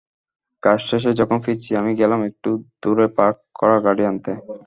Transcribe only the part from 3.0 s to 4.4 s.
Park করা গাড়ি আনতে।